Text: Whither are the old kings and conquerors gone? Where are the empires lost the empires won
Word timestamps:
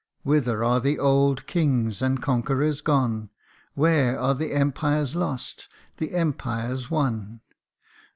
Whither 0.23 0.63
are 0.63 0.79
the 0.79 0.97
old 0.97 1.45
kings 1.45 2.01
and 2.01 2.19
conquerors 2.23 2.81
gone? 2.81 3.29
Where 3.75 4.17
are 4.19 4.33
the 4.33 4.51
empires 4.51 5.15
lost 5.15 5.69
the 5.97 6.15
empires 6.15 6.89
won 6.89 7.41